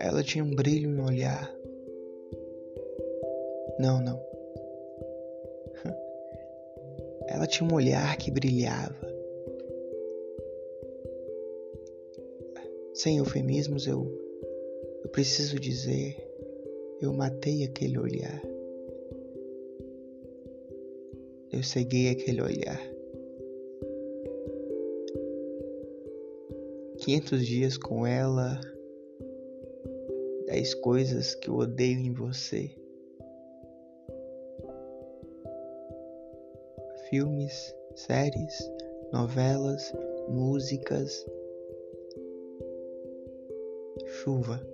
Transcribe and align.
Ela 0.00 0.22
tinha 0.24 0.42
um 0.42 0.54
brilho 0.54 0.90
no 0.90 1.06
olhar. 1.06 1.54
Não, 3.78 4.00
não. 4.02 4.20
Ela 7.28 7.46
tinha 7.46 7.68
um 7.68 7.74
olhar 7.74 8.16
que 8.16 8.32
brilhava. 8.32 8.96
Sem 12.94 13.18
eufemismos, 13.18 13.86
eu, 13.86 14.10
eu 15.04 15.10
preciso 15.10 15.60
dizer, 15.60 16.16
eu 17.00 17.12
matei 17.12 17.62
aquele 17.62 17.96
olhar. 17.96 18.57
Eu 21.58 21.64
ceguei 21.64 22.08
aquele 22.10 22.40
olhar. 22.40 22.80
Quinhentos 26.98 27.44
dias 27.44 27.76
com 27.76 28.06
ela, 28.06 28.60
dez 30.46 30.72
coisas 30.74 31.34
que 31.34 31.50
eu 31.50 31.56
odeio 31.56 31.98
em 31.98 32.12
você. 32.12 32.70
Filmes, 37.10 37.74
séries, 37.96 38.56
novelas, 39.12 39.92
músicas, 40.28 41.26
chuva. 44.22 44.64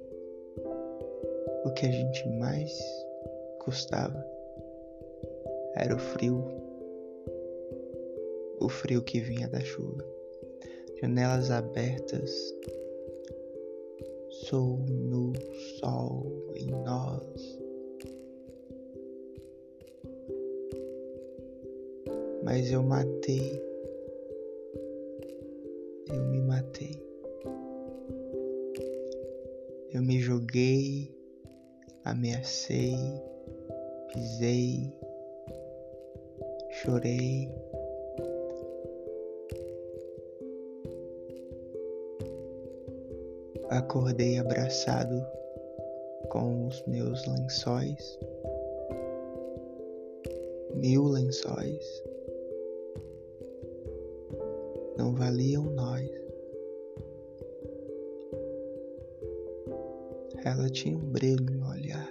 O 1.64 1.70
que 1.70 1.86
a 1.86 1.90
gente 1.90 2.28
mais 2.38 2.78
gostava 3.64 4.22
era 5.76 5.96
o 5.96 5.98
frio, 5.98 6.63
o 8.64 8.68
frio 8.68 9.02
que 9.02 9.20
vinha 9.20 9.46
da 9.46 9.60
chuva. 9.60 10.04
Janelas 11.00 11.50
abertas, 11.50 12.32
sol 14.30 14.78
no 14.88 15.32
sol 15.80 16.26
em 16.54 16.70
nós. 16.70 17.58
Mas 22.42 22.70
eu 22.72 22.82
matei, 22.82 23.60
eu 26.08 26.22
me 26.30 26.40
matei. 26.40 27.02
Eu 29.92 30.02
me 30.02 30.20
joguei, 30.20 31.14
ameacei, 32.04 32.96
pisei, 34.12 34.92
chorei. 36.82 37.63
Acordei 43.74 44.38
abraçado 44.38 45.20
com 46.30 46.68
os 46.68 46.80
meus 46.86 47.26
lençóis, 47.26 48.20
mil 50.76 51.02
lençóis, 51.06 51.84
não 54.96 55.12
valiam 55.12 55.64
nós. 55.64 56.08
Ela 60.44 60.70
tinha 60.70 60.96
um 60.96 61.10
brilho 61.10 61.52
no 61.58 61.68
olhar. 61.68 62.03